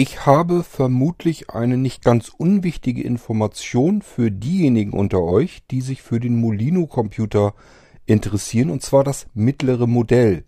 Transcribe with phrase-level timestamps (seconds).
[0.00, 6.20] Ich habe vermutlich eine nicht ganz unwichtige Information für diejenigen unter euch, die sich für
[6.20, 7.52] den Molino-Computer
[8.06, 10.44] interessieren, und zwar das mittlere Modell.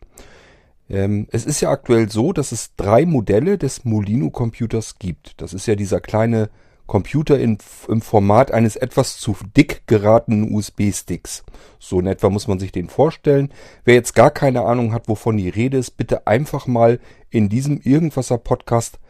[0.88, 5.40] Ähm, es ist ja aktuell so, dass es drei Modelle des Molino-Computers gibt.
[5.40, 6.48] Das ist ja dieser kleine
[6.86, 7.58] Computer in,
[7.88, 11.42] im Format eines etwas zu dick geratenen USB-Sticks.
[11.80, 13.52] So in etwa muss man sich den vorstellen.
[13.82, 17.80] Wer jetzt gar keine Ahnung hat, wovon die Rede ist, bitte einfach mal in diesem
[17.80, 19.00] Irgendwasser Podcast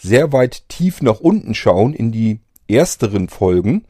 [0.00, 3.84] sehr weit tief nach unten schauen in die ersteren Folgen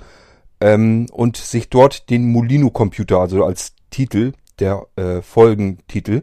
[0.61, 6.23] ähm, und sich dort den Molino-Computer, also als Titel der äh, Folgentitel,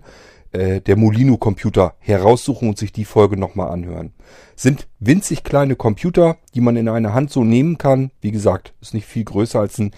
[0.52, 4.14] äh, der Molino-Computer heraussuchen und sich die Folge nochmal anhören.
[4.56, 8.12] Sind winzig kleine Computer, die man in einer Hand so nehmen kann.
[8.22, 9.92] Wie gesagt, ist nicht viel größer als ein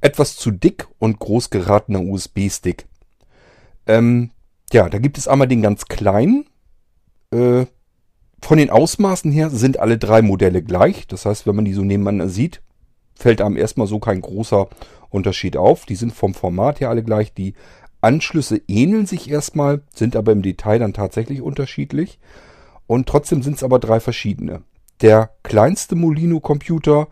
[0.00, 2.86] etwas zu dick und groß geratener USB-Stick.
[3.86, 4.30] Ähm,
[4.72, 6.46] ja, da gibt es einmal den ganz kleinen.
[7.32, 7.66] Äh,
[8.42, 11.06] von den Ausmaßen her sind alle drei Modelle gleich.
[11.06, 12.60] Das heißt, wenn man die so nebeneinander sieht,
[13.14, 14.68] fällt einem erstmal so kein großer
[15.10, 15.86] Unterschied auf.
[15.86, 17.32] Die sind vom Format her alle gleich.
[17.32, 17.54] Die
[18.00, 22.18] Anschlüsse ähneln sich erstmal, sind aber im Detail dann tatsächlich unterschiedlich.
[22.88, 24.62] Und trotzdem sind es aber drei verschiedene.
[25.00, 27.08] Der kleinste Molino-Computer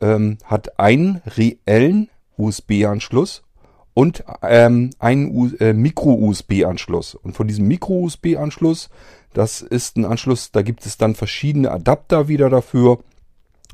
[0.00, 3.45] ähm, hat einen reellen USB-Anschluss
[3.96, 7.14] und ähm, einen äh, Micro-USB-Anschluss.
[7.14, 8.90] Und von diesem Micro-USB-Anschluss
[9.36, 13.00] das ist ein Anschluss, da gibt es dann verschiedene Adapter wieder dafür.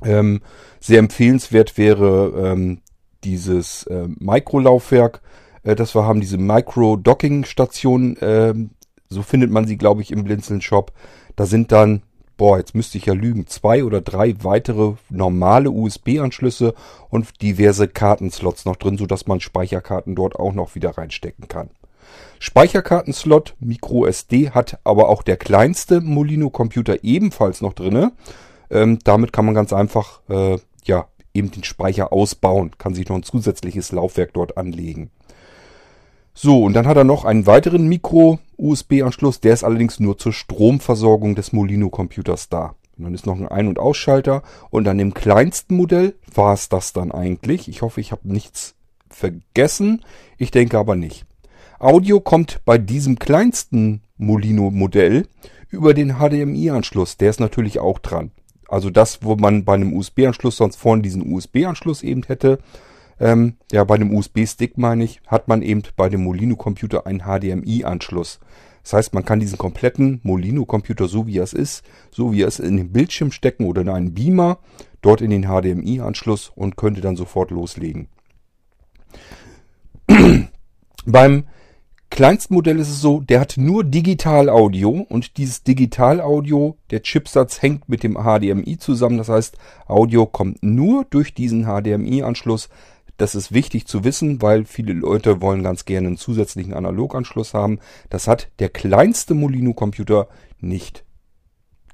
[0.02, 0.40] Ähm,
[0.80, 2.80] sehr empfehlenswert wäre ähm,
[3.22, 5.22] dieses äh, Micro-Laufwerk,
[5.62, 8.16] äh, das wir haben, diese Micro-Docking-Station.
[8.16, 8.54] Äh,
[9.08, 10.90] so findet man sie, glaube ich, im Blinzeln-Shop.
[11.36, 12.02] Da sind dann,
[12.36, 16.74] boah, jetzt müsste ich ja lügen, zwei oder drei weitere normale USB-Anschlüsse
[17.10, 21.70] und diverse Kartenslots noch drin, sodass man Speicherkarten dort auch noch wieder reinstecken kann.
[22.38, 28.12] Speicherkartenslot MicroSD hat aber auch der kleinste Molino-Computer ebenfalls noch drinne.
[28.70, 33.16] Ähm, damit kann man ganz einfach äh, ja eben den Speicher ausbauen, kann sich noch
[33.16, 35.10] ein zusätzliches Laufwerk dort anlegen.
[36.34, 41.34] So, und dann hat er noch einen weiteren Micro-USB-Anschluss, der ist allerdings nur zur Stromversorgung
[41.34, 42.74] des Molino-Computers da.
[42.96, 44.42] Und dann ist noch ein Ein- und Ausschalter.
[44.70, 47.68] Und an dem kleinsten Modell war es das dann eigentlich.
[47.68, 48.74] Ich hoffe, ich habe nichts
[49.08, 50.04] vergessen.
[50.38, 51.26] Ich denke aber nicht.
[51.78, 55.26] Audio kommt bei diesem kleinsten Molino-Modell
[55.68, 57.16] über den HDMI-Anschluss.
[57.16, 58.30] Der ist natürlich auch dran.
[58.68, 62.58] Also das, wo man bei einem USB-Anschluss sonst vorne diesen USB-Anschluss eben hätte,
[63.22, 68.40] ähm, ja, bei einem USB-Stick meine ich, hat man eben bei dem Molino-Computer einen HDMI-Anschluss.
[68.82, 72.48] Das heißt, man kann diesen kompletten Molino-Computer, so wie er es ist, so wie er
[72.48, 74.58] es in den Bildschirm stecken oder in einen Beamer,
[75.02, 78.08] dort in den HDMI-Anschluss und könnte dann sofort loslegen.
[81.06, 81.44] Beim
[82.10, 87.88] kleinsten Modell ist es so, der hat nur Digital-Audio und dieses Digital-Audio, der Chipsatz hängt
[87.88, 89.18] mit dem HDMI zusammen.
[89.18, 89.56] Das heißt,
[89.86, 92.68] Audio kommt nur durch diesen HDMI-Anschluss.
[93.16, 97.78] Das ist wichtig zu wissen, weil viele Leute wollen ganz gerne einen zusätzlichen Analoganschluss haben.
[98.10, 100.28] Das hat der kleinste Molino-Computer
[100.60, 101.04] nicht.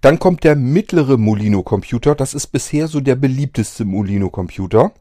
[0.01, 2.15] Dann kommt der mittlere Molino-Computer.
[2.15, 4.93] Das ist bisher so der beliebteste Molino-Computer.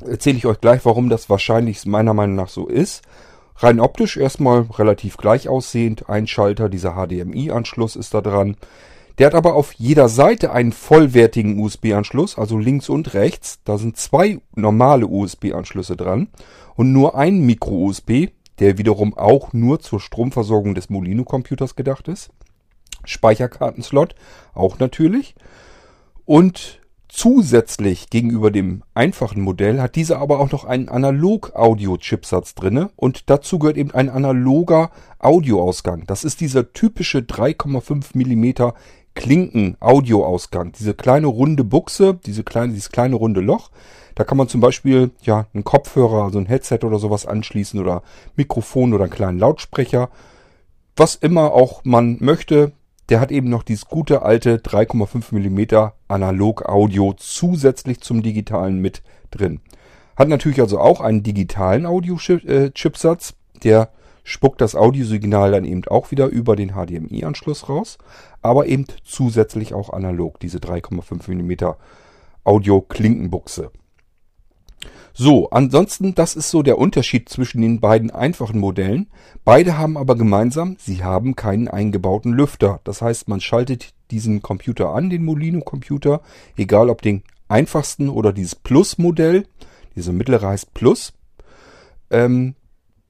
[0.00, 3.02] Erzähle ich euch gleich, warum das wahrscheinlich meiner Meinung nach so ist.
[3.56, 6.08] Rein optisch erstmal relativ gleich aussehend.
[6.08, 8.56] Ein Schalter, dieser HDMI-Anschluss ist da dran.
[9.18, 13.60] Der hat aber auf jeder Seite einen vollwertigen USB-Anschluss, also links und rechts.
[13.64, 16.28] Da sind zwei normale USB-Anschlüsse dran
[16.74, 22.30] und nur ein Micro-USB, der wiederum auch nur zur Stromversorgung des Molino-Computers gedacht ist.
[23.04, 24.14] Speicherkartenslot
[24.52, 25.34] auch natürlich.
[26.24, 26.80] Und
[27.16, 33.60] Zusätzlich gegenüber dem einfachen Modell hat dieser aber auch noch einen Analog-Audio-Chipsatz drinne und dazu
[33.60, 36.08] gehört eben ein analoger Audioausgang.
[36.08, 38.72] Das ist dieser typische 3,5 mm
[39.14, 40.72] Klinken-Audioausgang.
[40.72, 43.70] Diese kleine runde Buchse, diese kleine, dieses kleine runde Loch.
[44.14, 48.02] Da kann man zum Beispiel ja einen Kopfhörer, also ein Headset oder sowas anschließen oder
[48.36, 50.10] Mikrofon oder einen kleinen Lautsprecher.
[50.96, 52.72] Was immer auch man möchte,
[53.08, 59.60] der hat eben noch dieses gute alte 3,5 mm Analog-Audio zusätzlich zum digitalen mit drin.
[60.16, 63.90] Hat natürlich also auch einen digitalen Audio-Chipsatz, der
[64.24, 67.98] spuckt das Audiosignal dann eben auch wieder über den HDMI-Anschluss raus,
[68.42, 71.74] aber eben zusätzlich auch analog, diese 3,5 mm
[72.42, 73.70] Audio-Klinkenbuchse.
[75.16, 79.06] So, ansonsten, das ist so der Unterschied zwischen den beiden einfachen Modellen.
[79.44, 82.80] Beide haben aber gemeinsam, sie haben keinen eingebauten Lüfter.
[82.82, 86.20] Das heißt, man schaltet diesen Computer an, den Molino-Computer,
[86.56, 89.46] egal ob den einfachsten oder dieses Plus-Modell.
[89.94, 91.12] Diese mittlere heißt Plus.
[92.10, 92.56] Ähm,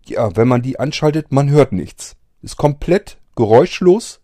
[0.07, 2.17] ja, wenn man die anschaltet, man hört nichts.
[2.43, 4.21] Ist komplett geräuschlos.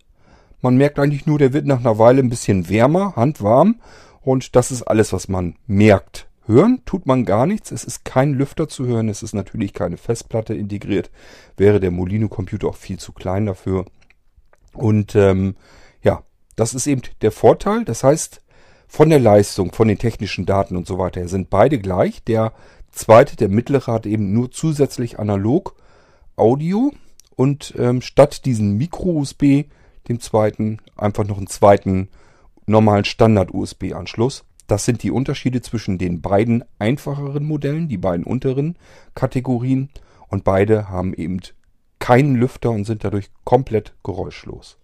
[0.61, 3.81] Man merkt eigentlich nur, der wird nach einer Weile ein bisschen wärmer, handwarm.
[4.21, 6.27] Und das ist alles, was man merkt.
[6.45, 7.71] Hören tut man gar nichts.
[7.71, 9.09] Es ist kein Lüfter zu hören.
[9.09, 11.09] Es ist natürlich keine Festplatte integriert.
[11.57, 13.85] Wäre der Molino-Computer auch viel zu klein dafür.
[14.73, 15.55] Und ähm,
[16.03, 16.23] ja,
[16.55, 17.85] das ist eben der Vorteil.
[17.85, 18.41] Das heißt,
[18.87, 22.23] von der Leistung, von den technischen Daten und so weiter sind beide gleich.
[22.23, 22.53] Der
[22.91, 25.75] zweite, der mittlere, hat eben nur zusätzlich analog
[26.35, 26.91] Audio
[27.35, 29.65] und ähm, statt diesen Micro-USB,
[30.07, 32.09] dem zweiten, einfach noch einen zweiten
[32.65, 34.43] normalen Standard-USB-Anschluss.
[34.67, 38.77] Das sind die Unterschiede zwischen den beiden einfacheren Modellen, die beiden unteren
[39.15, 39.89] Kategorien.
[40.29, 41.41] Und beide haben eben
[41.99, 44.77] keinen Lüfter und sind dadurch komplett geräuschlos.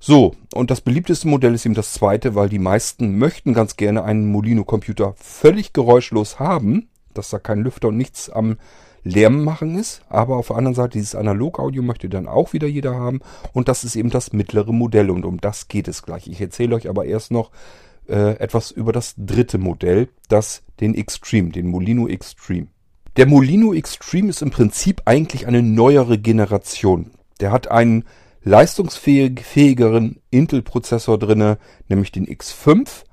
[0.00, 4.02] So, und das beliebteste Modell ist eben das zweite, weil die meisten möchten ganz gerne
[4.02, 8.56] einen Molino-Computer völlig geräuschlos haben, dass da kein Lüfter und nichts am
[9.04, 10.02] Lärm machen ist.
[10.08, 13.20] Aber auf der anderen Seite, dieses Analog-Audio möchte dann auch wieder jeder haben.
[13.52, 16.28] Und das ist eben das mittlere Modell und um das geht es gleich.
[16.28, 17.50] Ich erzähle euch aber erst noch
[18.08, 22.68] äh, etwas über das dritte Modell, das den Extreme, den Molino Extreme.
[23.16, 27.10] Der Molino Extreme ist im Prinzip eigentlich eine neuere Generation.
[27.40, 28.04] Der hat einen
[28.42, 31.58] leistungsfähigeren Intel-Prozessor drinne,
[31.88, 33.04] nämlich den X5,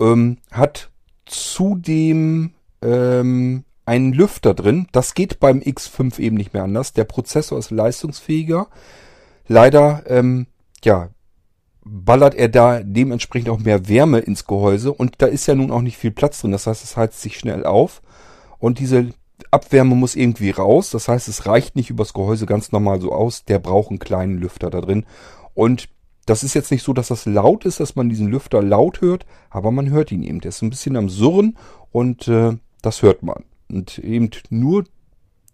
[0.00, 0.90] ähm, hat
[1.24, 2.52] zudem
[2.82, 4.86] ähm, einen Lüfter drin.
[4.92, 6.92] Das geht beim X5 eben nicht mehr anders.
[6.92, 8.68] Der Prozessor ist leistungsfähiger.
[9.46, 10.46] Leider, ähm,
[10.84, 11.08] ja,
[11.84, 15.80] ballert er da dementsprechend auch mehr Wärme ins Gehäuse und da ist ja nun auch
[15.80, 16.52] nicht viel Platz drin.
[16.52, 18.02] Das heißt, es heizt sich schnell auf
[18.58, 19.08] und diese
[19.50, 20.90] Abwärme muss irgendwie raus.
[20.90, 23.44] Das heißt, es reicht nicht übers Gehäuse ganz normal so aus.
[23.44, 25.06] Der braucht einen kleinen Lüfter da drin.
[25.54, 25.88] Und
[26.26, 29.24] das ist jetzt nicht so, dass das laut ist, dass man diesen Lüfter laut hört,
[29.48, 30.40] aber man hört ihn eben.
[30.40, 31.56] Der ist ein bisschen am Surren
[31.90, 33.44] und äh, das hört man.
[33.70, 34.84] Und eben nur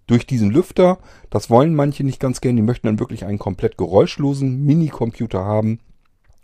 [0.06, 0.98] durch diesen Lüfter,
[1.30, 5.80] das wollen manche nicht ganz gern, die möchten dann wirklich einen komplett geräuschlosen Minicomputer haben.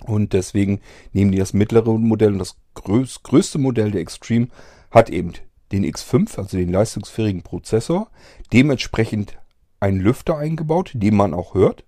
[0.06, 0.80] Und deswegen
[1.12, 4.48] nehmen die das mittlere Modell und das größte Modell der Extreme
[4.90, 5.32] hat eben
[5.72, 8.10] den X5, also den leistungsfähigen Prozessor,
[8.52, 9.38] dementsprechend
[9.78, 11.84] einen Lüfter eingebaut, den man auch hört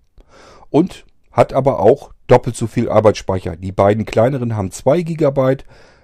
[0.69, 3.55] und hat aber auch doppelt so viel Arbeitsspeicher.
[3.55, 5.57] Die beiden kleineren haben 2 GB,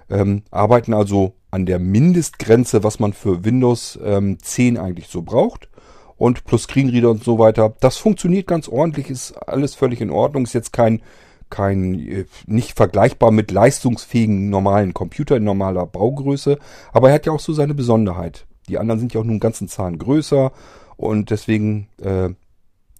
[0.10, 5.70] ähm, arbeiten also an der Mindestgrenze, was man für Windows ähm, 10 eigentlich so braucht.
[6.18, 7.74] Und plus Screenreader und so weiter.
[7.80, 10.44] Das funktioniert ganz ordentlich, ist alles völlig in Ordnung.
[10.44, 11.02] Ist jetzt kein
[11.50, 16.60] kein, äh, nicht vergleichbar mit leistungsfähigen normalen Computer in normaler Baugröße,
[16.94, 18.46] aber er hat ja auch so seine Besonderheit.
[18.68, 20.52] Die anderen sind ja auch nun ganzen Zahlen größer
[20.96, 22.30] und deswegen, äh,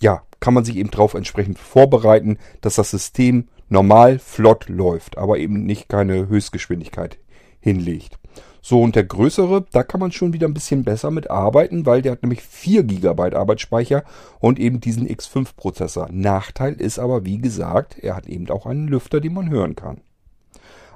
[0.02, 5.38] ja, kann man sich eben darauf entsprechend vorbereiten, dass das System normal flott läuft, aber
[5.38, 7.18] eben nicht keine Höchstgeschwindigkeit
[7.60, 8.20] hinlegt.
[8.62, 12.02] So, und der größere, da kann man schon wieder ein bisschen besser mit arbeiten, weil
[12.02, 14.04] der hat nämlich 4 GB Arbeitsspeicher
[14.40, 16.10] und eben diesen X5-Prozessor.
[16.12, 20.02] Nachteil ist aber, wie gesagt, er hat eben auch einen Lüfter, den man hören kann.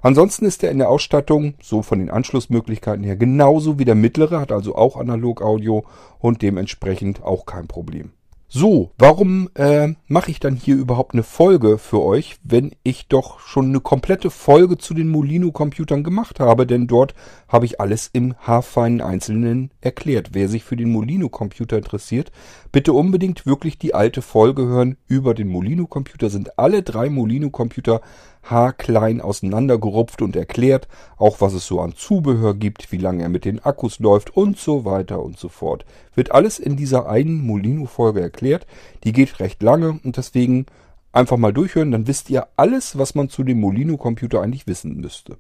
[0.02, 4.42] Ansonsten ist er in der Ausstattung, so von den Anschlussmöglichkeiten her, genauso wie der mittlere,
[4.42, 5.86] hat also auch Analog-Audio
[6.20, 8.12] und dementsprechend auch kein Problem.
[8.56, 13.40] So, warum äh, mache ich dann hier überhaupt eine Folge für euch, wenn ich doch
[13.40, 16.68] schon eine komplette Folge zu den Molino-Computern gemacht habe?
[16.68, 17.16] Denn dort
[17.54, 20.32] habe ich alles im haarfeinen Einzelnen erklärt.
[20.34, 22.32] Wer sich für den Molino-Computer interessiert,
[22.72, 26.32] bitte unbedingt wirklich die alte Folge hören über den Molino-Computer.
[26.32, 28.02] Sind alle drei Molino-Computer
[28.42, 33.46] haarklein auseinandergerupft und erklärt, auch was es so an Zubehör gibt, wie lange er mit
[33.46, 35.86] den Akkus läuft und so weiter und so fort.
[36.16, 38.66] Wird alles in dieser einen Molino-Folge erklärt.
[39.04, 40.66] Die geht recht lange und deswegen
[41.12, 45.38] einfach mal durchhören, dann wisst ihr alles, was man zu dem Molino-Computer eigentlich wissen müsste.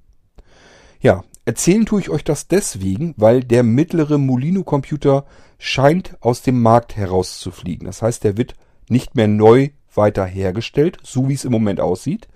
[1.04, 5.26] Ja, erzählen tue ich euch das deswegen, weil der mittlere Molino-Computer
[5.58, 7.86] scheint aus dem Markt herauszufliegen.
[7.86, 8.56] Das heißt, der wird
[8.88, 12.30] nicht mehr neu weiter hergestellt, so wie es im Moment aussieht.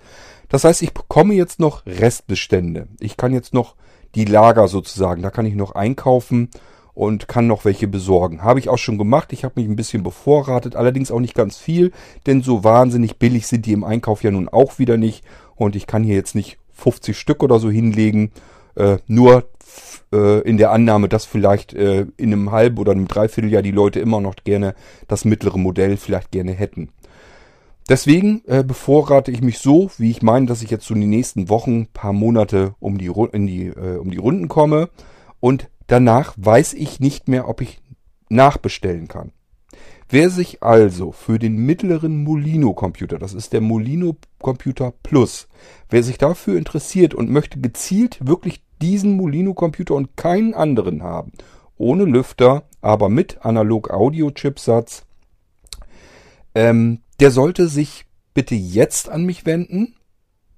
[0.50, 2.88] Das heißt, ich bekomme jetzt noch Restbestände.
[3.00, 3.74] Ich kann jetzt noch
[4.14, 6.50] die Lager sozusagen, da kann ich noch einkaufen
[6.92, 8.42] und kann noch welche besorgen.
[8.42, 9.32] Habe ich auch schon gemacht.
[9.32, 11.90] Ich habe mich ein bisschen bevorratet, allerdings auch nicht ganz viel,
[12.26, 15.24] denn so wahnsinnig billig sind die im Einkauf ja nun auch wieder nicht.
[15.56, 18.30] Und ich kann hier jetzt nicht 50 Stück oder so hinlegen,
[18.78, 19.48] äh, nur
[20.12, 24.00] äh, in der Annahme, dass vielleicht äh, in einem halben oder einem Dreivierteljahr die Leute
[24.00, 24.74] immer noch gerne
[25.06, 26.90] das mittlere Modell vielleicht gerne hätten.
[27.88, 31.10] Deswegen äh, bevorrate ich mich so, wie ich meine, dass ich jetzt so in den
[31.10, 34.90] nächsten Wochen, paar Monate um die, in die, äh, um die Runden komme.
[35.40, 37.80] Und danach weiß ich nicht mehr, ob ich
[38.28, 39.32] nachbestellen kann.
[40.10, 45.48] Wer sich also für den mittleren Molino Computer, das ist der Molino Computer Plus,
[45.90, 51.32] wer sich dafür interessiert und möchte gezielt wirklich diesen Molino Computer und keinen anderen haben,
[51.76, 55.04] ohne Lüfter, aber mit Analog Audio Chipsatz,
[56.54, 59.94] ähm, der sollte sich bitte jetzt an mich wenden,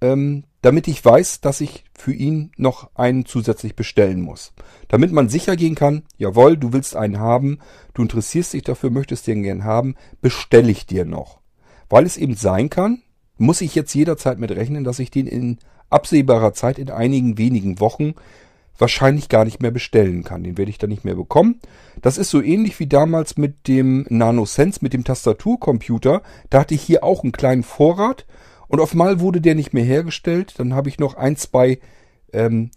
[0.00, 4.52] ähm, damit ich weiß, dass ich für ihn noch einen zusätzlich bestellen muss.
[4.88, 7.58] Damit man sicher gehen kann, jawohl, du willst einen haben,
[7.94, 11.40] du interessierst dich dafür, möchtest den gern haben, bestelle ich dir noch.
[11.88, 13.02] Weil es eben sein kann,
[13.38, 15.58] muss ich jetzt jederzeit mit rechnen, dass ich den in
[15.90, 18.14] absehbarer Zeit, in einigen wenigen Wochen,
[18.78, 20.42] wahrscheinlich gar nicht mehr bestellen kann.
[20.42, 21.60] Den werde ich dann nicht mehr bekommen.
[22.00, 26.22] Das ist so ähnlich wie damals mit dem NanoSense, mit dem Tastaturcomputer.
[26.48, 28.26] Da hatte ich hier auch einen kleinen Vorrat
[28.68, 30.54] und auf einmal wurde der nicht mehr hergestellt.
[30.56, 31.78] Dann habe ich noch ein, zwei
[32.32, 32.70] ähm,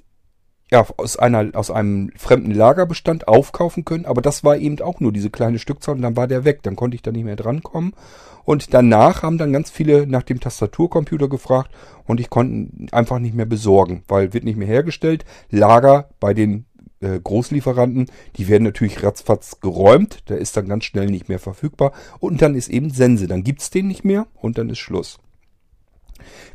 [0.73, 4.05] ja, aus, einer, aus einem fremden Lagerbestand aufkaufen können.
[4.05, 6.63] Aber das war eben auch nur diese kleine Stückzahl und dann war der weg.
[6.63, 7.93] Dann konnte ich da nicht mehr drankommen.
[8.43, 11.69] Und danach haben dann ganz viele nach dem Tastaturcomputer gefragt
[12.05, 15.25] und ich konnte einfach nicht mehr besorgen, weil wird nicht mehr hergestellt.
[15.51, 16.65] Lager bei den
[16.99, 21.93] äh, Großlieferanten, die werden natürlich ratzfatz geräumt, der ist dann ganz schnell nicht mehr verfügbar
[22.19, 25.19] und dann ist eben Sense, dann gibt's den nicht mehr und dann ist Schluss.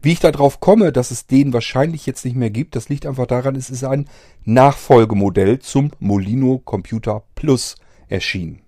[0.03, 3.27] Wie ich darauf komme, dass es den wahrscheinlich jetzt nicht mehr gibt, das liegt einfach
[3.27, 4.09] daran, es ist ein
[4.45, 7.77] Nachfolgemodell zum Molino Computer Plus
[8.09, 8.61] erschienen.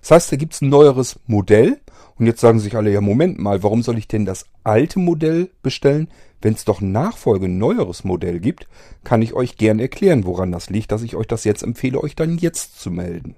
[0.00, 1.80] Das heißt, da gibt's ein neueres Modell
[2.18, 5.50] und jetzt sagen sich alle, ja Moment mal, warum soll ich denn das alte Modell
[5.62, 6.08] bestellen?
[6.42, 8.66] Wenn es doch ein Nachfolge, neueres Modell gibt,
[9.04, 12.16] kann ich euch gern erklären, woran das liegt, dass ich euch das jetzt empfehle, euch
[12.16, 13.36] dann jetzt zu melden.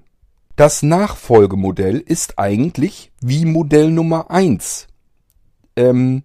[0.55, 4.87] Das Nachfolgemodell ist eigentlich wie Modell Nummer eins.
[5.77, 6.25] Ähm,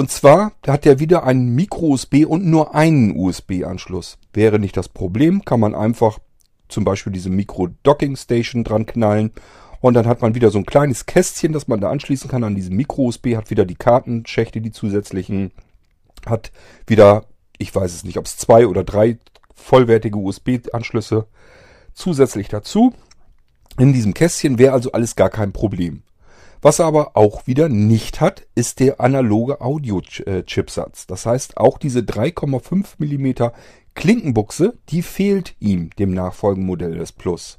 [0.00, 4.16] und zwar hat er wieder einen Micro-USB und nur einen USB-Anschluss.
[4.32, 6.20] Wäre nicht das Problem, kann man einfach
[6.70, 9.32] zum Beispiel diese Micro-Docking-Station dran knallen
[9.82, 12.54] und dann hat man wieder so ein kleines Kästchen, das man da anschließen kann an
[12.54, 15.52] diesem Micro-USB, hat wieder die Kartenschächte, die zusätzlichen,
[16.24, 16.50] hat
[16.86, 17.26] wieder,
[17.58, 19.18] ich weiß es nicht, ob es zwei oder drei
[19.54, 21.26] vollwertige USB-Anschlüsse
[21.92, 22.94] zusätzlich dazu.
[23.78, 26.04] In diesem Kästchen wäre also alles gar kein Problem.
[26.62, 31.06] Was er aber auch wieder nicht hat, ist der analoge Audio-Chipsatz.
[31.06, 33.50] Das heißt, auch diese 3,5 mm
[33.94, 37.58] Klinkenbuchse, die fehlt ihm, dem Nachfolgemodell des Plus.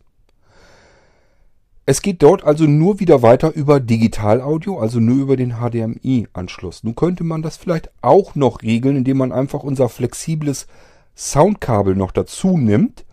[1.88, 6.84] Es geht dort also nur wieder weiter über Digitalaudio, also nur über den HDMI-Anschluss.
[6.84, 10.68] Nun könnte man das vielleicht auch noch regeln, indem man einfach unser flexibles
[11.16, 13.04] Soundkabel noch dazu nimmt.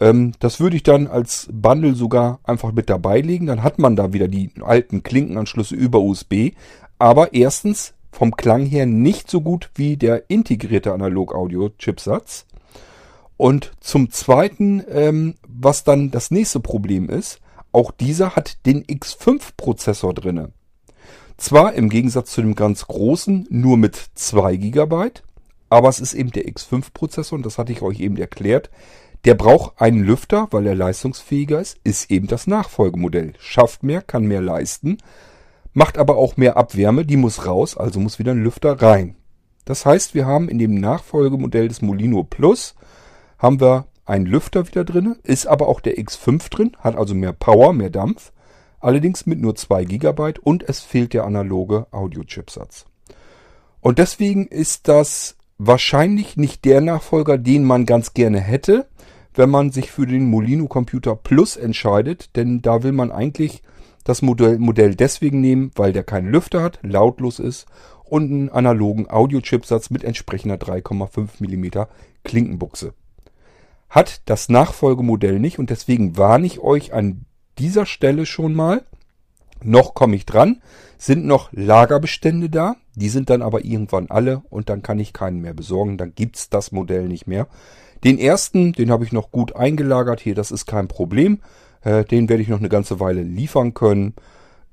[0.00, 3.46] Ähm, das würde ich dann als Bundle sogar einfach mit dabei legen.
[3.46, 6.52] Dann hat man da wieder die alten Klinkenanschlüsse über USB.
[6.98, 12.46] Aber erstens vom Klang her nicht so gut wie der integrierte Analog-Audio-Chipsatz.
[13.36, 17.40] Und zum Zweiten, ähm, was dann das nächste Problem ist,
[17.72, 20.52] auch dieser hat den X5-Prozessor drinne.
[21.36, 25.10] Zwar im Gegensatz zu dem ganz großen nur mit 2 GB,
[25.70, 28.70] aber es ist eben der X5-Prozessor und das hatte ich euch eben erklärt.
[29.24, 33.34] Der braucht einen Lüfter, weil er leistungsfähiger ist, ist eben das Nachfolgemodell.
[33.38, 34.98] Schafft mehr, kann mehr leisten,
[35.74, 39.16] macht aber auch mehr Abwärme, die muss raus, also muss wieder ein Lüfter rein.
[39.66, 42.74] Das heißt, wir haben in dem Nachfolgemodell des Molino Plus
[43.38, 47.32] haben wir ein Lüfter wieder drin, ist aber auch der X5 drin, hat also mehr
[47.32, 48.32] Power, mehr Dampf,
[48.80, 52.86] allerdings mit nur 2 GB und es fehlt der analoge Audio-Chipsatz.
[53.80, 58.88] Und deswegen ist das wahrscheinlich nicht der Nachfolger, den man ganz gerne hätte,
[59.40, 63.62] wenn man sich für den Molino Computer Plus entscheidet, denn da will man eigentlich
[64.04, 67.66] das Modell, Modell deswegen nehmen, weil der keinen Lüfter hat, lautlos ist
[68.04, 71.86] und einen analogen Audio-Chipsatz mit entsprechender 3,5 mm
[72.22, 72.94] Klinkenbuchse
[73.90, 77.26] hat das Nachfolgemodell nicht und deswegen warne ich euch an
[77.58, 78.84] dieser Stelle schon mal.
[79.62, 80.62] Noch komme ich dran,
[80.96, 85.40] sind noch Lagerbestände da, die sind dann aber irgendwann alle und dann kann ich keinen
[85.40, 87.48] mehr besorgen, dann gibt's das Modell nicht mehr.
[88.04, 91.40] Den ersten, den habe ich noch gut eingelagert hier, das ist kein Problem.
[91.82, 94.14] Äh, den werde ich noch eine ganze Weile liefern können.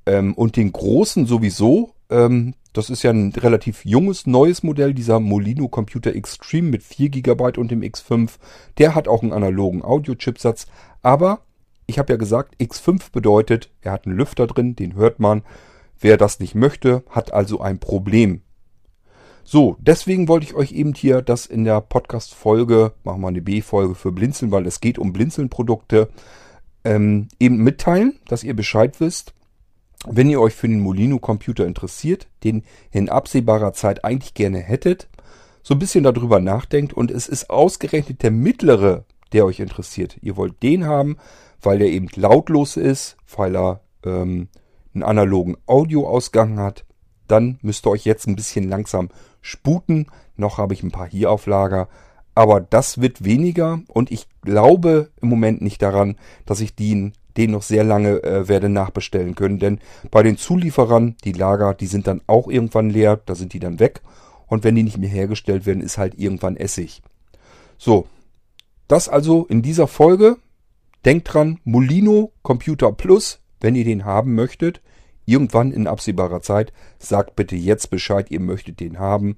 [0.06, 5.20] Ähm, und den großen sowieso, ähm, das ist ja ein relativ junges, neues Modell, dieser
[5.20, 8.32] Molino Computer Extreme mit 4 GB und dem X5.
[8.78, 10.68] Der hat auch einen analogen Audio-Chipsatz,
[11.02, 11.42] aber
[11.88, 15.44] ich habe ja gesagt, X5 bedeutet, er hat einen Lüfter drin, den hört man.
[16.00, 18.42] Wer das nicht möchte, hat also ein Problem.
[19.50, 23.96] So, deswegen wollte ich euch eben hier das in der Podcast-Folge, machen wir eine B-Folge
[23.96, 26.10] für Blinzeln, weil es geht um Blinzeln-Produkte,
[26.84, 29.34] ähm, eben mitteilen, dass ihr Bescheid wisst.
[30.06, 35.08] Wenn ihr euch für den Molino Computer interessiert, den in absehbarer Zeit eigentlich gerne hättet,
[35.64, 40.18] so ein bisschen darüber nachdenkt und es ist ausgerechnet der mittlere, der euch interessiert.
[40.22, 41.16] Ihr wollt den haben,
[41.62, 44.50] weil der eben lautlos ist, weil er ähm,
[44.94, 46.84] einen analogen Audioausgang hat,
[47.30, 49.10] dann müsst ihr euch jetzt ein bisschen langsam
[49.42, 50.08] sputen.
[50.36, 51.88] Noch habe ich ein paar hier auf Lager,
[52.36, 57.52] aber das wird weniger und ich glaube im Moment nicht daran, dass ich den den
[57.52, 59.60] noch sehr lange äh, werde nachbestellen können.
[59.60, 59.80] Denn
[60.10, 63.80] bei den Zulieferern, die Lager, die sind dann auch irgendwann leer, da sind die dann
[63.80, 64.02] weg.
[64.48, 67.02] Und wenn die nicht mehr hergestellt werden, ist halt irgendwann Essig.
[67.78, 68.08] So,
[68.88, 70.38] das also in dieser Folge.
[71.06, 74.82] Denkt dran, Molino Computer Plus, wenn ihr den haben möchtet,
[75.28, 79.36] irgendwann in absehbarer Zeit, sagt bitte jetzt Bescheid, ihr möchtet den haben.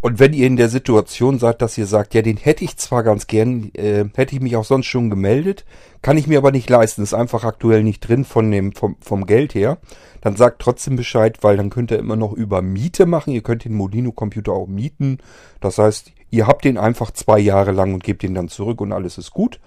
[0.00, 3.02] Und wenn ihr in der Situation seid, dass ihr sagt, ja, den hätte ich zwar
[3.02, 5.64] ganz gern, äh, hätte ich mich auch sonst schon gemeldet,
[6.02, 9.24] kann ich mir aber nicht leisten, ist einfach aktuell nicht drin von dem, vom, vom
[9.24, 9.78] Geld her,
[10.20, 13.34] dann sagt trotzdem Bescheid, weil dann könnt ihr immer noch über Miete machen.
[13.34, 15.18] Ihr könnt den Molino-Computer auch mieten.
[15.60, 18.92] Das heißt, ihr habt den einfach zwei Jahre lang und gebt ihn dann zurück und
[18.92, 19.60] alles ist gut.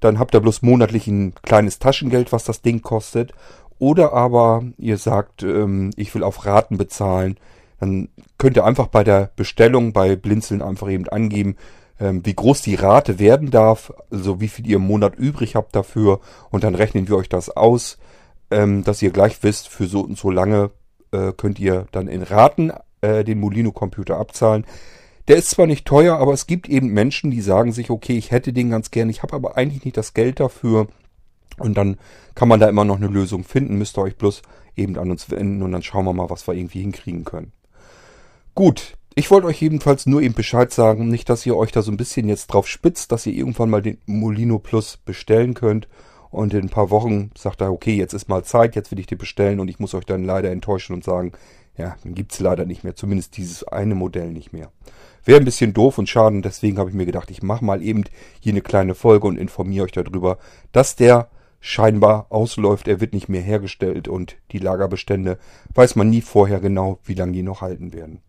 [0.00, 3.32] Dann habt ihr bloß monatlich ein kleines Taschengeld, was das Ding kostet.
[3.78, 7.38] Oder aber ihr sagt, ähm, ich will auf Raten bezahlen
[7.84, 11.56] dann könnt ihr einfach bei der Bestellung bei Blinzeln einfach eben angeben,
[12.00, 15.76] ähm, wie groß die Rate werden darf, also wie viel ihr im Monat übrig habt
[15.76, 17.98] dafür und dann rechnen wir euch das aus,
[18.50, 20.70] ähm, dass ihr gleich wisst, für so und so lange
[21.12, 24.64] äh, könnt ihr dann in Raten äh, den Molino-Computer abzahlen.
[25.28, 28.30] Der ist zwar nicht teuer, aber es gibt eben Menschen, die sagen sich, okay, ich
[28.30, 30.86] hätte den ganz gern, ich habe aber eigentlich nicht das Geld dafür.
[31.58, 31.98] Und dann
[32.34, 34.42] kann man da immer noch eine Lösung finden, müsst ihr euch bloß
[34.76, 37.52] eben an uns wenden und dann schauen wir mal, was wir irgendwie hinkriegen können.
[38.54, 41.92] Gut, ich wollte euch jedenfalls nur eben Bescheid sagen, nicht, dass ihr euch da so
[41.92, 45.88] ein bisschen jetzt drauf spitzt, dass ihr irgendwann mal den Molino Plus bestellen könnt.
[46.30, 49.06] Und in ein paar Wochen sagt er, okay, jetzt ist mal Zeit, jetzt will ich
[49.06, 49.60] die bestellen.
[49.60, 51.30] Und ich muss euch dann leider enttäuschen und sagen,
[51.76, 54.70] ja, dann gibt's leider nicht mehr, zumindest dieses eine Modell nicht mehr.
[55.24, 58.04] Wäre ein bisschen doof und schade, deswegen habe ich mir gedacht, ich mache mal eben
[58.40, 60.38] hier eine kleine Folge und informiere euch darüber,
[60.72, 61.28] dass der
[61.60, 65.38] scheinbar ausläuft, er wird nicht mehr hergestellt und die Lagerbestände
[65.74, 68.20] weiß man nie vorher genau, wie lange die noch halten werden.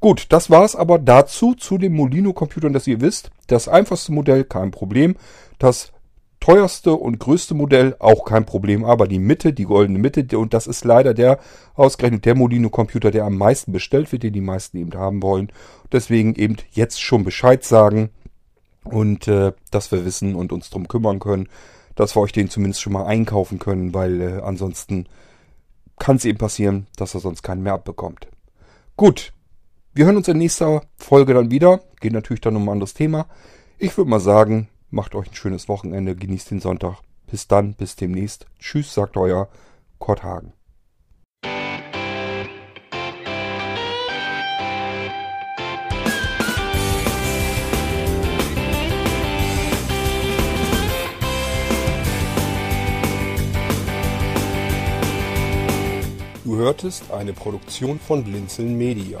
[0.00, 4.70] Gut, das war's aber dazu, zu dem Molino-Computern, dass ihr wisst, das einfachste Modell kein
[4.70, 5.16] Problem,
[5.58, 5.92] das
[6.40, 10.66] teuerste und größte Modell auch kein Problem, aber die Mitte, die goldene Mitte, und das
[10.66, 11.38] ist leider der,
[11.74, 15.52] ausgerechnet der Molino-Computer, der am meisten bestellt wird, den die meisten eben haben wollen.
[15.92, 18.10] Deswegen eben jetzt schon Bescheid sagen
[18.84, 21.48] und äh, dass wir wissen und uns drum kümmern können,
[21.94, 25.06] dass wir euch den zumindest schon mal einkaufen können, weil äh, ansonsten
[25.98, 28.28] kann es eben passieren, dass er sonst keinen mehr abbekommt.
[28.96, 29.32] Gut,
[29.94, 31.80] wir hören uns in nächster Folge dann wieder.
[32.00, 33.26] Geht natürlich dann um ein anderes Thema.
[33.78, 36.98] Ich würde mal sagen, macht euch ein schönes Wochenende, genießt den Sonntag.
[37.30, 38.46] Bis dann, bis demnächst.
[38.58, 39.48] Tschüss, sagt euer
[39.98, 40.52] Kurt Hagen.
[56.44, 59.20] Du hörtest eine Produktion von Blinzeln Media.